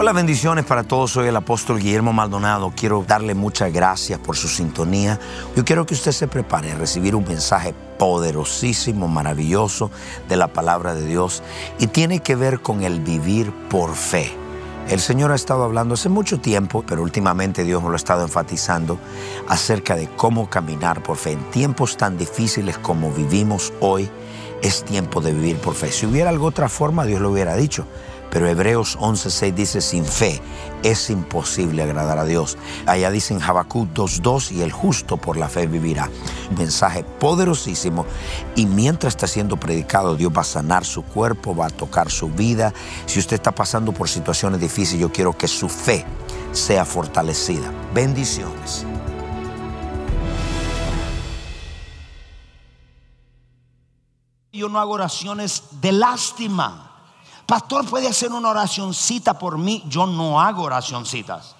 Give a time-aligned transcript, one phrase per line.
[0.00, 1.10] Hola, bendiciones para todos.
[1.10, 2.72] Soy el apóstol Guillermo Maldonado.
[2.74, 5.20] Quiero darle muchas gracias por su sintonía.
[5.54, 9.90] Yo quiero que usted se prepare a recibir un mensaje poderosísimo, maravilloso
[10.26, 11.42] de la palabra de Dios
[11.78, 14.32] y tiene que ver con el vivir por fe.
[14.88, 18.98] El Señor ha estado hablando hace mucho tiempo, pero últimamente Dios lo ha estado enfatizando
[19.48, 21.32] acerca de cómo caminar por fe.
[21.32, 24.08] En tiempos tan difíciles como vivimos hoy,
[24.62, 25.92] es tiempo de vivir por fe.
[25.92, 27.84] Si hubiera alguna otra forma, Dios lo hubiera dicho.
[28.30, 30.40] Pero Hebreos 11:6 dice, sin fe
[30.82, 32.56] es imposible agradar a Dios.
[32.86, 36.08] Allá dice en Habacuc 2:2, y el justo por la fe vivirá.
[36.56, 38.06] Mensaje poderosísimo.
[38.54, 42.28] Y mientras está siendo predicado, Dios va a sanar su cuerpo, va a tocar su
[42.28, 42.72] vida.
[43.06, 46.04] Si usted está pasando por situaciones difíciles, yo quiero que su fe
[46.52, 47.70] sea fortalecida.
[47.94, 48.86] Bendiciones.
[54.52, 56.89] Yo no hago oraciones de lástima.
[57.50, 59.82] Pastor, puede hacer una oracioncita por mí.
[59.88, 61.56] Yo no hago oracioncitas.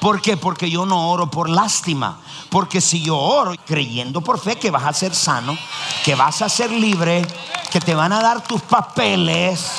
[0.00, 0.38] ¿Por qué?
[0.38, 2.18] Porque yo no oro por lástima.
[2.48, 5.58] Porque si yo oro creyendo por fe que vas a ser sano,
[6.06, 7.26] que vas a ser libre,
[7.70, 9.70] que te van a dar tus papeles,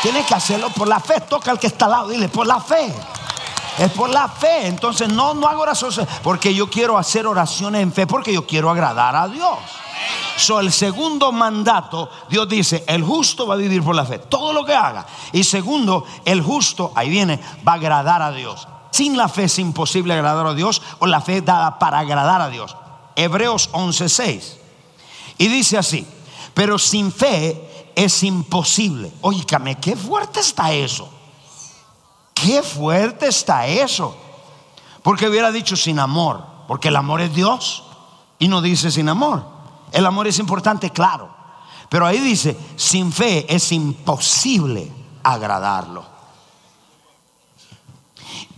[0.00, 1.20] tienes que hacerlo por la fe.
[1.20, 2.90] Toca al que está al lado, dile, por la fe.
[3.76, 4.66] Es por la fe.
[4.66, 8.70] Entonces no, no hago oraciones porque yo quiero hacer oraciones en fe, porque yo quiero
[8.70, 9.58] agradar a Dios.
[10.36, 14.52] So, el segundo mandato, Dios dice, el justo va a vivir por la fe, todo
[14.52, 15.06] lo que haga.
[15.32, 18.66] Y segundo, el justo, ahí viene, va a agradar a Dios.
[18.90, 22.48] Sin la fe es imposible agradar a Dios o la fe dada para agradar a
[22.48, 22.76] Dios.
[23.16, 24.58] Hebreos 11:6.
[25.38, 26.06] Y dice así,
[26.52, 29.12] pero sin fe es imposible.
[29.20, 31.08] Oígame, qué fuerte está eso.
[32.32, 34.16] Qué fuerte está eso.
[35.02, 37.84] Porque hubiera dicho sin amor, porque el amor es Dios
[38.38, 39.53] y no dice sin amor.
[39.92, 41.34] El amor es importante, claro.
[41.88, 44.90] Pero ahí dice, sin fe es imposible
[45.22, 46.04] agradarlo.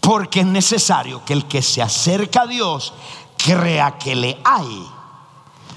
[0.01, 2.95] Porque es necesario que el que se acerca a Dios
[3.37, 4.89] crea que le hay.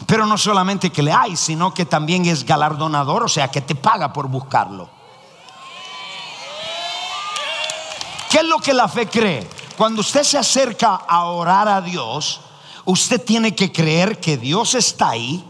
[0.06, 3.76] Pero no solamente que le hay, sino que también es galardonador, o sea, que te
[3.76, 4.90] paga por buscarlo.
[8.30, 9.50] ¿Qué es lo que la fe cree?
[9.76, 12.42] Cuando usted se acerca a orar a Dios,
[12.86, 15.44] usted tiene que creer que Dios está ahí,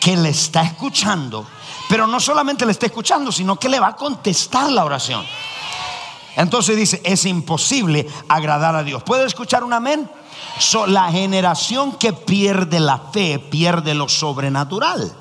[0.00, 1.46] que le está escuchando,
[1.88, 5.24] pero no solamente le está escuchando, sino que le va a contestar la oración.
[6.36, 9.02] Entonces dice, es imposible agradar a Dios.
[9.02, 10.08] ¿Puede escuchar un amén?
[10.86, 15.12] la generación que pierde la fe pierde lo sobrenatural.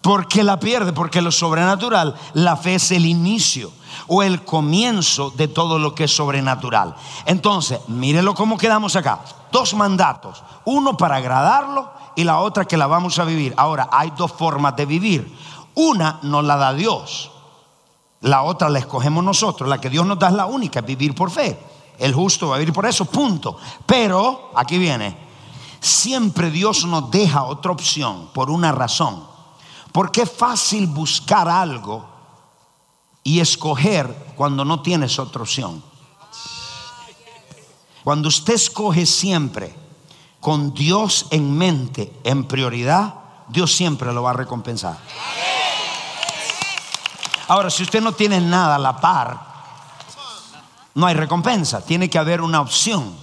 [0.00, 0.92] ¿Por qué la pierde?
[0.92, 3.72] Porque lo sobrenatural, la fe es el inicio
[4.06, 6.94] o el comienzo de todo lo que es sobrenatural.
[7.26, 9.20] Entonces, mírelo cómo quedamos acá.
[9.50, 13.54] Dos mandatos, uno para agradarlo y la otra que la vamos a vivir.
[13.56, 15.36] Ahora, hay dos formas de vivir.
[15.74, 17.30] Una nos la da Dios.
[18.20, 19.68] La otra la escogemos nosotros.
[19.68, 21.58] La que Dios nos da es la única, vivir por fe.
[21.98, 23.56] El justo va a vivir por eso, punto.
[23.84, 25.16] Pero, aquí viene,
[25.80, 29.27] siempre Dios nos deja otra opción por una razón.
[29.98, 32.08] Porque es fácil buscar algo
[33.24, 35.82] y escoger cuando no tienes otra opción.
[38.04, 39.74] Cuando usted escoge siempre
[40.38, 43.12] con Dios en mente, en prioridad,
[43.48, 44.96] Dios siempre lo va a recompensar.
[47.48, 49.40] Ahora, si usted no tiene nada a la par,
[50.94, 53.16] no hay recompensa, tiene que haber una opción.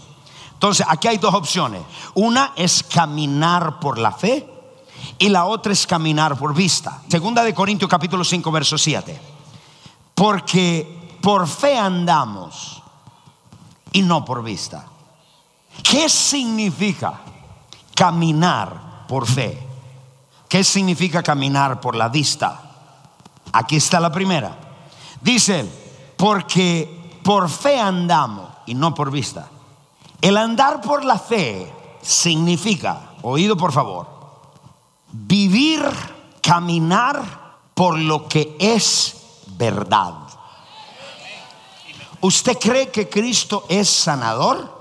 [0.52, 1.84] Entonces, aquí hay dos opciones.
[2.16, 4.55] Una es caminar por la fe
[5.18, 7.02] y la otra es caminar por vista.
[7.08, 9.20] Segunda de Corintios capítulo 5, verso 7.
[10.14, 12.82] Porque por fe andamos
[13.92, 14.86] y no por vista.
[15.84, 17.22] ¿Qué significa
[17.94, 19.62] caminar por fe?
[20.48, 22.62] ¿Qué significa caminar por la vista?
[23.52, 24.58] Aquí está la primera.
[25.22, 25.66] Dice,
[26.18, 29.48] porque por fe andamos y no por vista.
[30.22, 31.72] El andar por la fe
[32.02, 34.08] significa, oído por favor,
[35.28, 35.84] vivir,
[36.42, 39.16] caminar por lo que es
[39.58, 40.14] verdad.
[42.22, 44.74] ¿Usted cree que Cristo es sanador?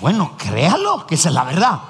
[0.00, 1.80] Bueno, créalo, que esa es la verdad.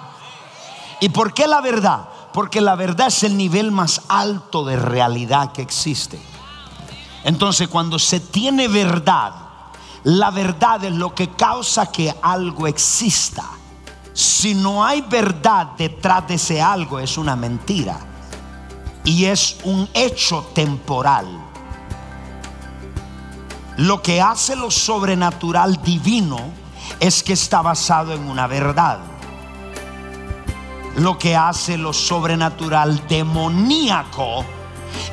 [1.00, 2.08] ¿Y por qué la verdad?
[2.32, 6.20] Porque la verdad es el nivel más alto de realidad que existe.
[7.24, 9.32] Entonces, cuando se tiene verdad,
[10.04, 13.44] la verdad es lo que causa que algo exista.
[14.12, 17.98] Si no hay verdad detrás de ese algo, es una mentira.
[19.04, 21.26] Y es un hecho temporal.
[23.76, 26.38] Lo que hace lo sobrenatural divino
[26.98, 28.98] es que está basado en una verdad.
[30.96, 34.44] Lo que hace lo sobrenatural demoníaco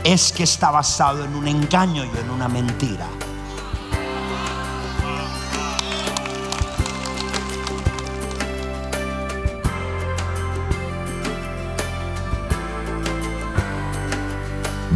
[0.03, 3.07] es que está basado en un engaño y en una mentira.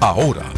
[0.00, 0.50] ahora.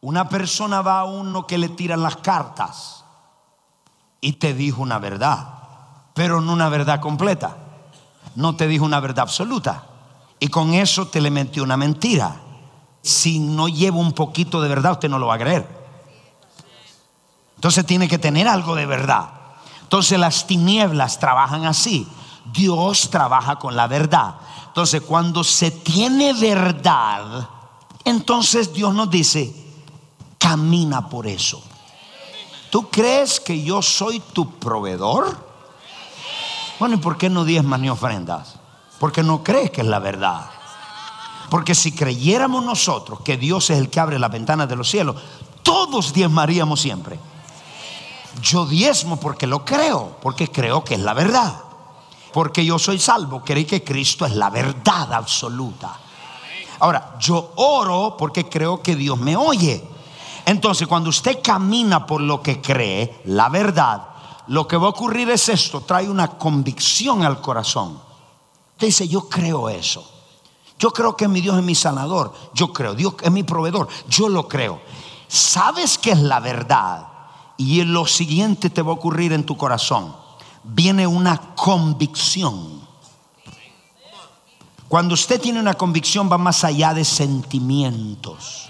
[0.00, 3.04] Una persona va a uno que le tiran las cartas
[4.20, 5.48] y te dijo una verdad,
[6.14, 7.56] pero no una verdad completa.
[8.36, 9.84] No te dijo una verdad absoluta.
[10.38, 12.36] Y con eso te le metió una mentira.
[13.02, 15.75] Si no lleva un poquito de verdad, usted no lo va a creer.
[17.56, 19.30] Entonces tiene que tener algo de verdad.
[19.82, 22.06] Entonces las tinieblas trabajan así.
[22.52, 24.36] Dios trabaja con la verdad.
[24.68, 27.48] Entonces cuando se tiene verdad,
[28.04, 29.54] entonces Dios nos dice,
[30.38, 31.62] camina por eso.
[32.70, 35.46] ¿Tú crees que yo soy tu proveedor?
[36.78, 38.56] Bueno, ¿y por qué no diezmas ni ofrendas?
[39.00, 40.50] Porque no crees que es la verdad.
[41.48, 45.16] Porque si creyéramos nosotros que Dios es el que abre las ventanas de los cielos,
[45.62, 47.18] todos diezmaríamos siempre.
[48.40, 51.60] Yo diezmo porque lo creo, porque creo que es la verdad.
[52.32, 55.98] Porque yo soy salvo, creo que Cristo es la verdad absoluta.
[56.80, 59.82] Ahora, yo oro porque creo que Dios me oye.
[60.44, 64.08] Entonces, cuando usted camina por lo que cree, la verdad,
[64.48, 68.00] lo que va a ocurrir es esto, trae una convicción al corazón.
[68.72, 70.12] Usted dice, yo creo eso.
[70.78, 72.32] Yo creo que mi Dios es mi sanador.
[72.52, 73.88] Yo creo, Dios es mi proveedor.
[74.08, 74.80] Yo lo creo.
[75.26, 77.08] Sabes que es la verdad.
[77.56, 80.14] Y lo siguiente te va a ocurrir en tu corazón.
[80.62, 82.80] Viene una convicción.
[84.88, 88.66] Cuando usted tiene una convicción va más allá de sentimientos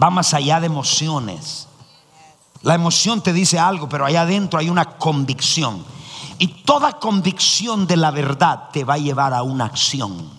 [0.00, 1.68] va más allá de emociones.
[2.62, 5.84] La emoción te dice algo, pero allá adentro hay una convicción.
[6.38, 10.30] Y toda convicción de la verdad te va a llevar a una acción.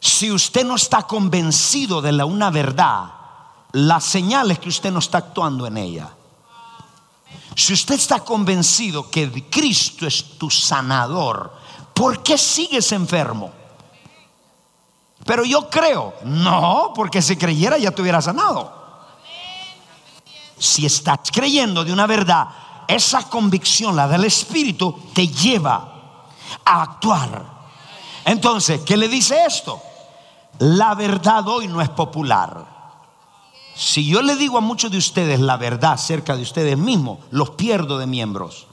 [0.00, 3.04] Si usted no está convencido de la una verdad,
[3.72, 6.10] la señal es que usted no está actuando en ella.
[7.56, 11.52] Si usted está convencido que Cristo es tu sanador,
[11.94, 13.50] ¿por qué sigues enfermo?
[15.24, 18.80] Pero yo creo, no, porque si creyera ya te hubiera sanado.
[20.58, 22.48] Si estás creyendo de una verdad,
[22.88, 26.26] esa convicción, la del Espíritu, te lleva
[26.64, 27.44] a actuar.
[28.24, 29.80] Entonces, ¿qué le dice esto?
[30.58, 32.71] La verdad hoy no es popular.
[33.74, 37.50] Si yo le digo a muchos de ustedes la verdad acerca de ustedes mismos, los
[37.50, 38.66] pierdo de miembros.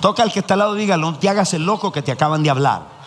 [0.00, 2.42] Toca al que está al lado, diga, no te hagas el loco que te acaban
[2.42, 2.98] de hablar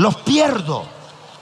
[0.00, 0.84] los pierdo.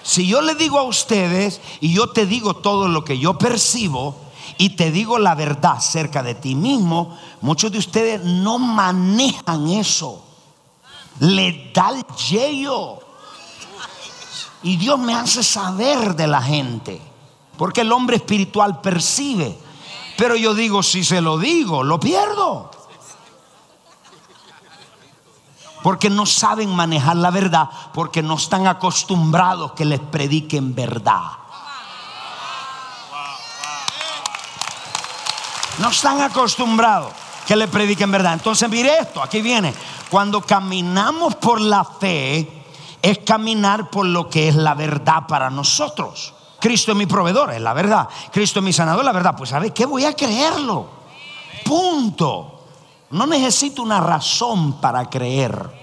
[0.02, 4.16] Si yo le digo a ustedes y yo te digo todo lo que yo percibo
[4.56, 10.24] y te digo la verdad acerca de ti mismo, muchos de ustedes no manejan eso.
[11.20, 13.00] Le da el yello.
[14.62, 17.00] Y Dios me hace saber de la gente.
[17.58, 19.58] Porque el hombre espiritual percibe.
[20.16, 22.70] Pero yo digo, si se lo digo, lo pierdo
[25.82, 31.22] porque no saben manejar la verdad, porque no están acostumbrados que les prediquen verdad.
[35.78, 37.12] No están acostumbrados.
[37.46, 38.34] que le prediquen verdad.
[38.34, 39.74] Entonces mire esto, aquí viene.
[40.10, 42.66] Cuando caminamos por la fe,
[43.00, 46.34] es caminar por lo que es la verdad para nosotros.
[46.60, 48.08] Cristo es mi proveedor, es la verdad.
[48.32, 49.34] Cristo es mi sanador, la verdad.
[49.36, 49.86] Pues ¿sabe qué?
[49.86, 50.88] Voy a creerlo.
[51.64, 52.54] Punto.
[53.10, 55.78] No necesito una razón para creer.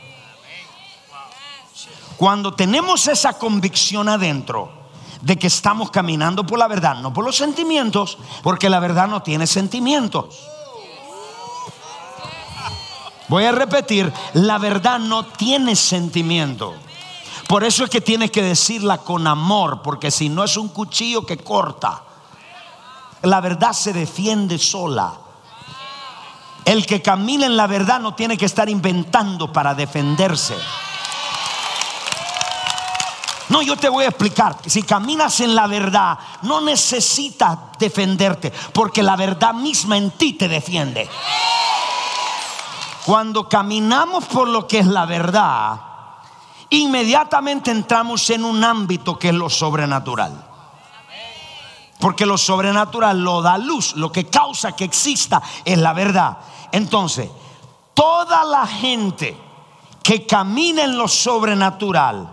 [2.17, 4.71] Cuando tenemos esa convicción adentro
[5.21, 9.23] de que estamos caminando por la verdad, no por los sentimientos, porque la verdad no
[9.23, 10.47] tiene sentimientos.
[13.27, 16.75] Voy a repetir, la verdad no tiene sentimiento.
[17.47, 21.25] Por eso es que tienes que decirla con amor, porque si no es un cuchillo
[21.25, 22.01] que corta.
[23.21, 25.13] La verdad se defiende sola.
[26.63, 30.55] El que camina en la verdad no tiene que estar inventando para defenderse.
[33.49, 34.57] No, yo te voy a explicar.
[34.65, 40.47] Si caminas en la verdad, no necesitas defenderte, porque la verdad misma en ti te
[40.47, 41.07] defiende.
[43.05, 45.79] Cuando caminamos por lo que es la verdad,
[46.69, 50.51] inmediatamente entramos en un ámbito que es lo sobrenatural.
[51.99, 56.37] Porque lo sobrenatural lo da luz, lo que causa que exista es la verdad.
[56.71, 57.29] Entonces,
[57.93, 59.37] toda la gente
[60.03, 62.31] que camina en lo sobrenatural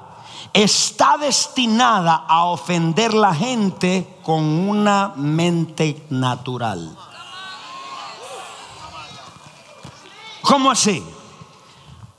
[0.53, 6.95] está destinada a ofender la gente con una mente natural.
[10.43, 11.03] ¿Cómo así?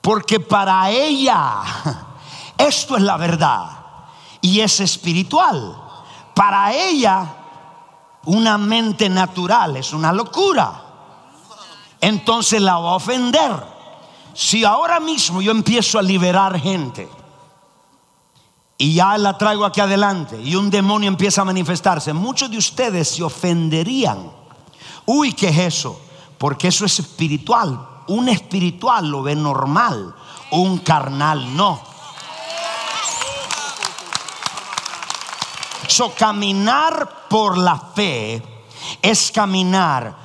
[0.04, 1.62] Porque para ella
[2.58, 3.64] esto es la verdad
[4.42, 5.82] y es espiritual.
[6.34, 7.26] Para ella
[8.26, 10.84] una mente natural es una locura.
[12.02, 13.64] Entonces la va a ofender.
[14.34, 17.08] Si ahora mismo yo empiezo a liberar gente
[18.78, 23.08] y ya la traigo aquí adelante y un demonio empieza a manifestarse, muchos de ustedes
[23.08, 24.30] se ofenderían.
[25.06, 26.02] Uy, ¿qué es eso?
[26.38, 27.93] Porque eso es espiritual.
[28.08, 30.14] Un espiritual lo ve normal,
[30.52, 31.80] un carnal no.
[35.88, 38.42] So, caminar por la fe
[39.02, 40.16] es caminar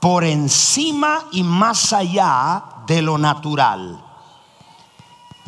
[0.00, 4.02] por encima y más allá de lo natural.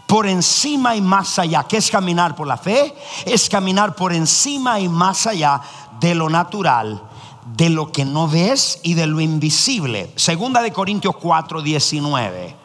[0.07, 1.65] Por encima y más allá.
[1.65, 2.95] ¿Qué es caminar por la fe?
[3.25, 5.61] Es caminar por encima y más allá
[5.99, 7.12] de lo natural
[7.45, 10.13] de lo que no ves y de lo invisible.
[10.17, 12.57] Segunda de Corintios 4, 19.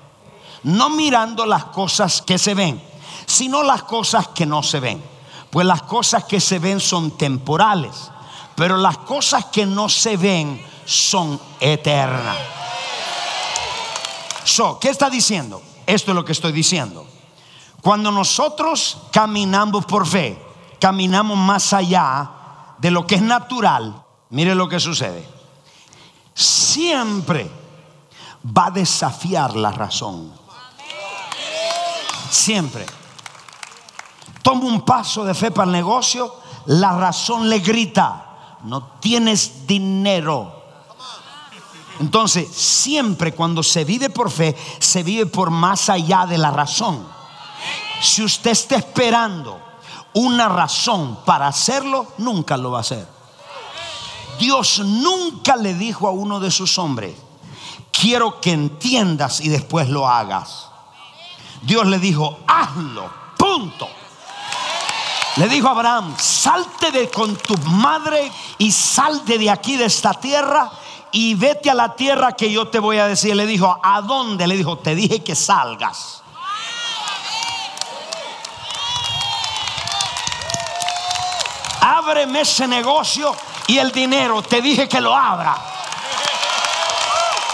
[0.63, 2.81] No mirando las cosas que se ven,
[3.25, 5.03] sino las cosas que no se ven.
[5.49, 8.11] Pues las cosas que se ven son temporales,
[8.55, 12.37] pero las cosas que no se ven son eternas.
[14.43, 15.61] So, ¿qué está diciendo?
[15.85, 17.05] Esto es lo que estoy diciendo.
[17.81, 20.37] Cuando nosotros caminamos por fe,
[20.79, 22.29] caminamos más allá
[22.77, 25.27] de lo que es natural, Mire lo que sucede.
[26.33, 27.49] Siempre
[28.45, 30.31] va a desafiar la razón.
[32.29, 32.85] Siempre.
[34.41, 36.33] Toma un paso de fe para el negocio,
[36.67, 40.53] la razón le grita, no tienes dinero.
[41.99, 47.05] Entonces, siempre cuando se vive por fe, se vive por más allá de la razón.
[48.01, 49.59] Si usted está esperando
[50.13, 53.16] una razón para hacerlo, nunca lo va a hacer.
[54.39, 57.15] Dios nunca le dijo a uno de sus hombres,
[57.91, 60.67] quiero que entiendas y después lo hagas.
[61.61, 63.87] Dios le dijo, hazlo, punto.
[65.37, 70.13] Le dijo a Abraham, salte de con tu madre y salte de aquí de esta
[70.13, 70.71] tierra
[71.11, 73.35] y vete a la tierra que yo te voy a decir.
[73.35, 74.47] Le dijo, ¿a dónde?
[74.47, 76.23] Le dijo, te dije que salgas.
[81.81, 83.35] Ábreme ese negocio
[83.67, 85.55] y el dinero, te dije que lo abra.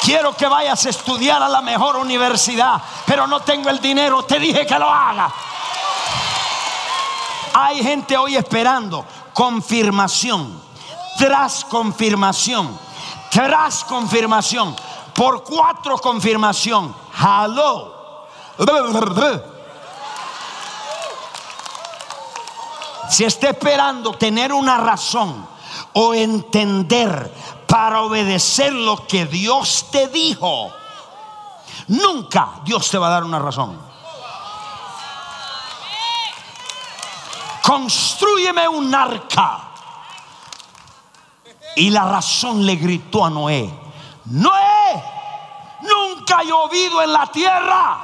[0.04, 4.38] Quiero que vayas a estudiar a la mejor universidad, pero no tengo el dinero, te
[4.38, 5.32] dije que lo haga.
[7.54, 10.62] Hay gente hoy esperando confirmación,
[11.18, 12.78] tras confirmación,
[13.32, 14.76] tras confirmación,
[15.16, 16.96] por cuatro confirmación.
[17.18, 18.28] Hello.
[23.10, 25.53] Si está esperando tener una razón
[25.94, 27.32] o entender
[27.68, 30.72] para obedecer lo que Dios te dijo,
[31.88, 33.80] nunca Dios te va a dar una razón.
[37.64, 39.70] Construyeme un arca.
[41.76, 43.68] Y la razón le gritó a Noé,
[44.26, 45.04] Noé,
[45.82, 47.98] nunca ha llovido en la tierra.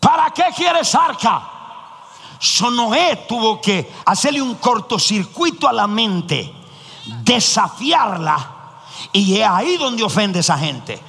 [0.00, 1.55] ¿Para qué quieres arca?
[2.38, 6.52] Sonoé tuvo que hacerle un cortocircuito a la mente,
[7.22, 8.52] desafiarla
[9.12, 11.00] Y es ahí donde ofende esa gente.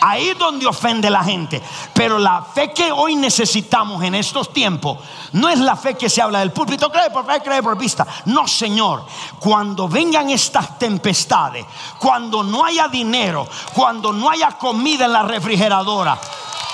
[0.00, 1.60] Ahí donde ofende la gente.
[1.92, 4.98] Pero la fe que hoy necesitamos en estos tiempos
[5.32, 8.06] no es la fe que se habla del púlpito, cree por fe, cree por vista.
[8.26, 9.04] No, Señor.
[9.40, 11.66] Cuando vengan estas tempestades,
[11.98, 16.18] cuando no haya dinero, cuando no haya comida en la refrigeradora,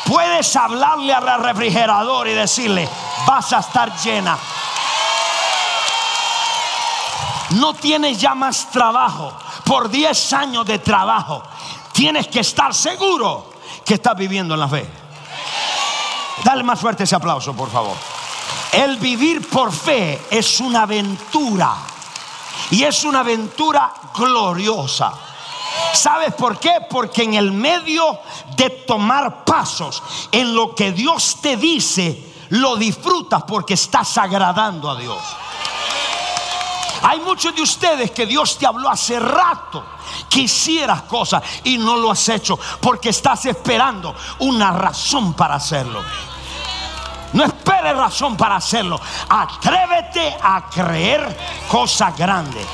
[0.06, 2.88] puedes hablarle a la refrigeradora y decirle,
[3.26, 4.38] vas a estar llena.
[7.50, 9.32] No tienes ya más trabajo.
[9.64, 11.42] Por 10 años de trabajo
[11.92, 13.52] tienes que estar seguro
[13.84, 14.86] que estás viviendo en la fe.
[16.42, 17.96] Dale más fuerte ese aplauso, por favor.
[18.72, 21.74] El vivir por fe es una aventura.
[22.70, 25.12] Y es una aventura gloriosa.
[25.94, 26.72] ¿Sabes por qué?
[26.90, 28.20] Porque en el medio
[28.56, 34.96] de tomar pasos en lo que Dios te dice, lo disfrutas porque estás agradando a
[34.96, 35.18] Dios.
[37.02, 39.84] Hay muchos de ustedes que Dios te habló hace rato
[40.28, 46.02] quisieras cosas y no lo has hecho porque estás esperando una razón para hacerlo.
[47.32, 49.00] No esperes razón para hacerlo.
[49.28, 52.66] Atrévete a creer cosas grandes.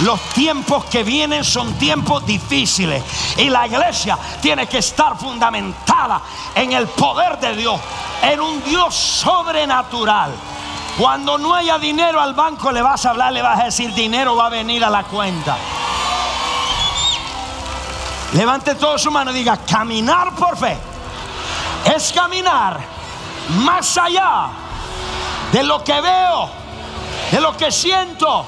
[0.00, 3.02] Los tiempos que vienen son tiempos difíciles
[3.36, 6.20] y la iglesia tiene que estar fundamentada
[6.54, 7.80] en el poder de Dios,
[8.22, 10.30] en un Dios sobrenatural.
[10.96, 14.36] Cuando no haya dinero al banco le vas a hablar, le vas a decir dinero
[14.36, 15.56] va a venir a la cuenta.
[18.34, 20.76] Levante todo su mano y diga, caminar por fe
[21.94, 22.78] es caminar
[23.64, 24.48] más allá
[25.50, 26.50] de lo que veo,
[27.32, 28.46] de lo que siento,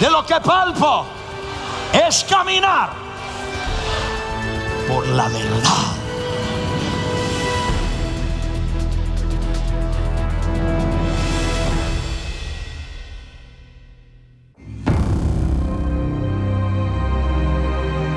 [0.00, 1.06] de lo que palpo.
[1.92, 2.90] Es caminar
[4.88, 6.04] por la verdad.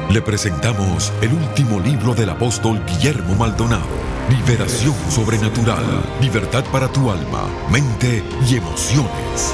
[0.10, 3.86] Le presentamos el último libro del apóstol Guillermo Maldonado.
[4.30, 5.84] Liberación sobrenatural.
[6.22, 9.54] Libertad para tu alma, mente y emociones.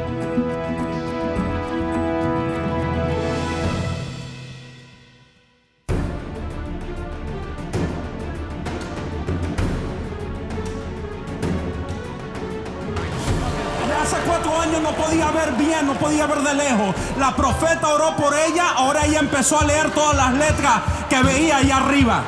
[17.17, 21.57] La profeta oró por ella, ahora ella empezó a leer todas las letras que veía
[21.57, 22.23] ahí arriba.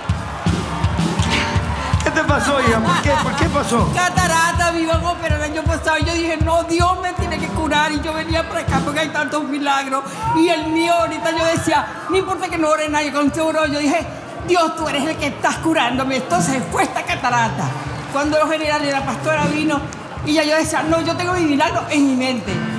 [2.03, 2.79] ¿Qué te pasó, hija?
[2.79, 3.11] ¿Por qué?
[3.23, 3.91] ¿Por qué pasó?
[3.93, 5.97] Catarata, mi iban a el año pasado.
[5.99, 7.91] Yo dije, no, Dios me tiene que curar.
[7.91, 10.03] Y yo venía para acá porque hay tantos milagros.
[10.35, 13.65] Y el mío, ahorita yo decía, no importa que no ore nadie con oro.
[13.67, 14.05] Yo dije,
[14.47, 16.17] Dios, tú eres el que estás curándome.
[16.17, 17.65] Entonces fue esta catarata.
[18.11, 19.79] Cuando los generales, la pastora vino,
[20.25, 22.72] y ya yo decía, no, yo tengo mi milagro en mi mente.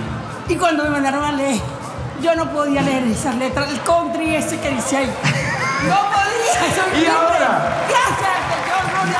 [0.48, 1.60] Y cuando me mandaron a leer,
[2.20, 5.14] yo no podía leer esas letras, el country ese que dice ahí.
[5.84, 7.02] No podía.
[7.02, 7.84] ¿Y ahora?
[7.88, 9.18] Gracias, Señor, gloria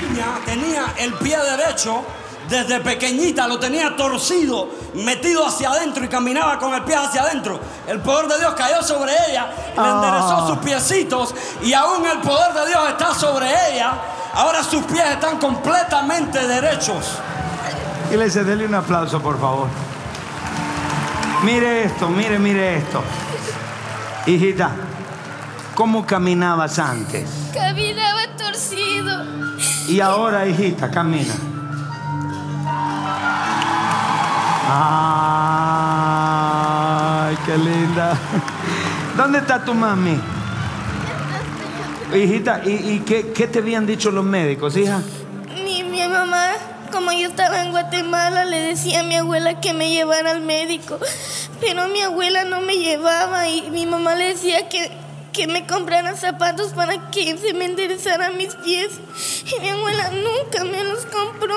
[0.00, 2.04] Niña tenía el pie derecho
[2.48, 7.58] desde pequeñita lo tenía torcido, metido hacia adentro y caminaba con el pie hacia adentro.
[7.86, 10.44] El poder de Dios cayó sobre ella, le enderezó ah.
[10.48, 13.92] sus piecitos y aún el poder de Dios está sobre ella
[14.34, 17.18] Ahora sus pies están completamente derechos.
[18.10, 19.68] Iglesia, denle un aplauso, por favor.
[21.44, 23.02] Mire esto, mire, mire esto.
[24.26, 24.70] Hijita,
[25.74, 27.30] ¿cómo caminabas antes?
[27.52, 29.24] Caminaba torcido.
[29.88, 31.34] Y ahora, hijita, camina.
[37.26, 38.16] Ay, qué linda.
[39.16, 40.33] ¿Dónde está tu mami?
[42.14, 45.02] Hijita, ¿y, y qué, qué te habían dicho los médicos, hija?
[45.64, 46.52] Mi, mi mamá,
[46.92, 50.98] como yo estaba en Guatemala, le decía a mi abuela que me llevara al médico.
[51.60, 54.92] Pero mi abuela no me llevaba y mi mamá le decía que,
[55.32, 59.00] que me compraran zapatos para que se me enderezaran mis pies.
[59.44, 61.56] Y mi abuela nunca me los compró.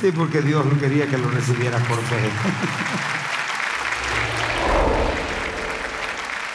[0.00, 2.16] Sí, porque Dios no quería que lo recibieras por fe.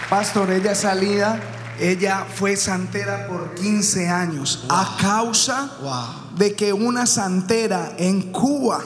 [0.09, 1.39] Pastor, ella salida,
[1.79, 5.71] ella fue santera por 15 años a causa
[6.37, 8.83] de que una santera en Cuba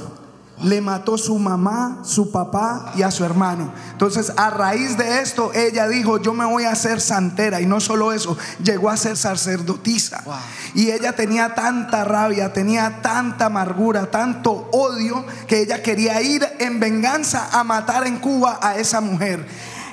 [0.64, 3.72] le mató su mamá, su papá y a su hermano.
[3.92, 7.62] Entonces, a raíz de esto, ella dijo, yo me voy a hacer santera.
[7.62, 10.22] Y no solo eso, llegó a ser sacerdotisa.
[10.74, 16.80] Y ella tenía tanta rabia, tenía tanta amargura, tanto odio, que ella quería ir en
[16.80, 19.48] venganza a matar en Cuba a esa mujer.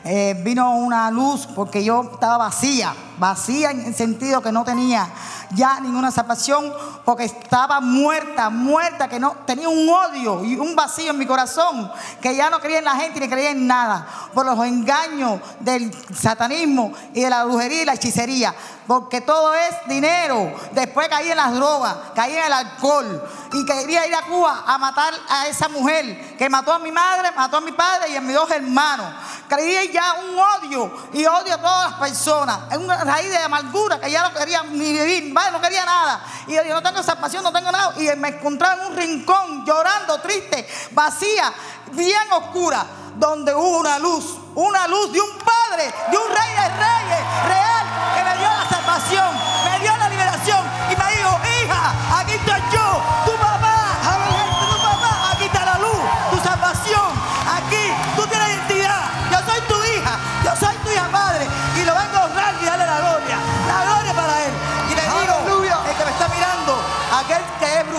[0.09, 5.09] Eh, vino una luz porque yo estaba vacía, vacía en el sentido que no tenía
[5.55, 6.73] ya ninguna salvación
[7.05, 11.91] porque estaba muerta, muerta, que no tenía un odio y un vacío en mi corazón,
[12.21, 15.93] que ya no creía en la gente ni creía en nada, por los engaños del
[16.15, 18.55] satanismo y de la brujería y la hechicería,
[18.87, 20.53] porque todo es dinero.
[20.73, 24.79] Después caí en las drogas, caí en el alcohol y quería ir a Cuba a
[24.79, 28.21] matar a esa mujer que mató a mi madre, mató a mi padre y a
[28.21, 29.07] mis dos hermanos.
[29.49, 34.01] Creí ya un odio y odio a todas las personas, en una raíz de amargura
[34.01, 36.21] que ya no quería ni vivir, vale, no quería nada.
[36.47, 37.95] Y yo no tengo esa pasión, no tengo nada.
[37.97, 41.53] Y me encontraba en un rincón llorando, triste, vacía,
[41.93, 46.69] bien oscura, donde hubo una luz, una luz de un padre, de un rey de
[46.69, 49.36] reyes, real, que me dio la salvación,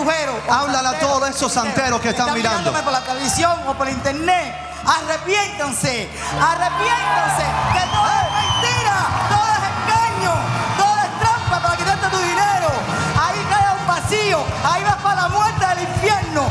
[0.08, 2.72] que es brujero, o Háblale a todos esos santeros que están mirando.
[2.72, 4.54] por la televisión o por internet,
[4.86, 6.08] arrepiéntanse,
[6.40, 8.96] arrepiéntanse, que todo es mentira,
[9.28, 10.34] todo es engaño,
[10.76, 12.68] todo es trampa para quitarte tu dinero.
[13.20, 16.50] Ahí cae un vacío, ahí vas para la muerte del infierno.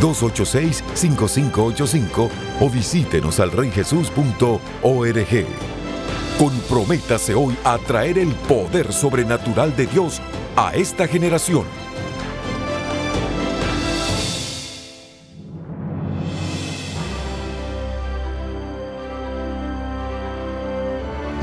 [0.00, 5.46] 1877-286-5585 o visítenos al reyjesus.org.
[6.38, 10.20] Comprométase hoy a traer el poder sobrenatural de Dios
[10.54, 11.64] a esta generación.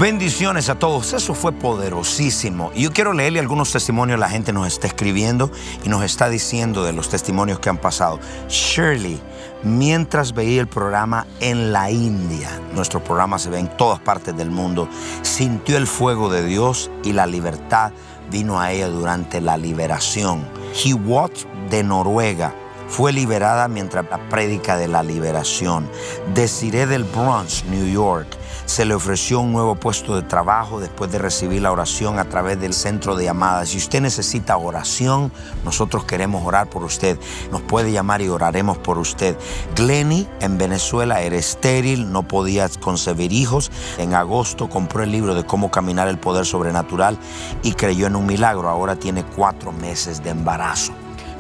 [0.04, 2.74] Bendiciones a todos, eso fue poderosísimo.
[2.76, 5.50] Y yo quiero leerle algunos testimonios, la gente nos está escribiendo
[5.86, 8.20] y nos está diciendo de los testimonios que han pasado.
[8.50, 9.18] Shirley,
[9.64, 14.52] mientras veía el programa en la India, nuestro programa se ve en todas partes del
[14.52, 14.90] mundo,
[15.22, 17.94] sintió el fuego de Dios y la libertad
[18.30, 20.46] vino a ella durante la liberación.
[20.84, 22.54] Hiwot de Noruega
[22.88, 25.90] fue liberada mientras la prédica de la liberación.
[26.34, 28.28] Desiree del Bronx, New York,
[28.66, 32.60] se le ofreció un nuevo puesto de trabajo después de recibir la oración a través
[32.60, 33.70] del centro de llamadas.
[33.70, 35.32] Si usted necesita oración,
[35.66, 37.20] nosotros queremos orar por usted.
[37.52, 39.38] Nos puede llamar y oraremos por usted.
[39.76, 43.72] Glenny en Venezuela era estéril, no podía concebir hijos.
[43.98, 47.18] En agosto compró el libro de cómo caminar el poder sobrenatural
[47.64, 48.70] y creyó en un milagro.
[48.70, 50.94] Ahora tiene cuatro meses de embarazo.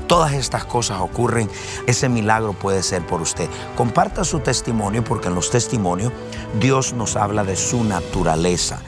[0.07, 1.49] Todas estas cosas ocurren,
[1.87, 3.49] ese milagro puede ser por usted.
[3.75, 6.11] Comparta su testimonio porque en los testimonios
[6.59, 8.81] Dios nos habla de su naturaleza.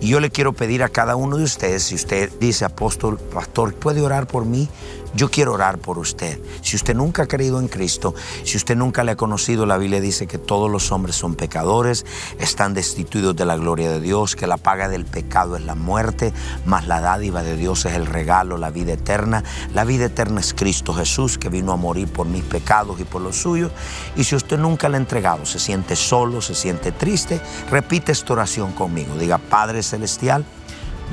[0.00, 3.72] Y yo le quiero pedir a cada uno de ustedes, si usted dice, apóstol, pastor,
[3.74, 4.68] ¿puede orar por mí?
[5.14, 6.40] Yo quiero orar por usted.
[6.62, 10.00] Si usted nunca ha creído en Cristo, si usted nunca le ha conocido, la Biblia
[10.00, 12.06] dice que todos los hombres son pecadores,
[12.38, 16.32] están destituidos de la gloria de Dios, que la paga del pecado es la muerte,
[16.64, 19.44] mas la dádiva de Dios es el regalo, la vida eterna.
[19.74, 23.20] La vida eterna es Cristo Jesús, que vino a morir por mis pecados y por
[23.20, 23.70] los suyos.
[24.16, 27.38] Y si usted nunca le ha entregado, se siente solo, se siente triste,
[27.70, 29.14] repite esta oración conmigo.
[29.16, 30.46] Diga, Padre Celestial,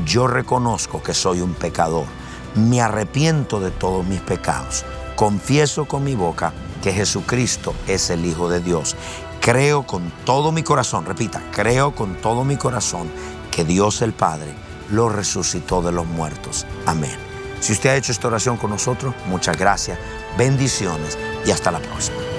[0.05, 2.05] yo reconozco que soy un pecador
[2.55, 4.85] me arrepiento de todos mis pecados.
[5.15, 8.95] Confieso con mi boca que Jesucristo es el Hijo de Dios.
[9.41, 13.09] Creo con todo mi corazón, repita, creo con todo mi corazón
[13.51, 14.53] que Dios el Padre
[14.91, 16.65] lo resucitó de los muertos.
[16.85, 17.15] Amén.
[17.59, 19.99] Si usted ha hecho esta oración con nosotros, muchas gracias,
[20.37, 22.38] bendiciones y hasta la próxima.